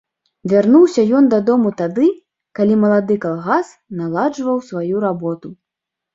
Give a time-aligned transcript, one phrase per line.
[0.51, 2.07] Вярнуўся ён дадому тады,
[2.61, 3.67] калі малады калгас
[4.01, 5.47] наладжваў сваю работу.